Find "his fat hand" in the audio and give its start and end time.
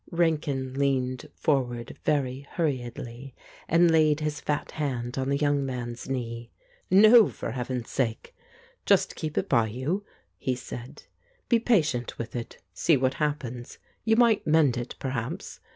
4.19-5.15